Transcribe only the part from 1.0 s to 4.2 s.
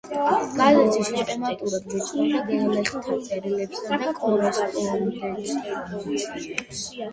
სისტემატურად ბეჭდავდა გლეხთა წერილებსა და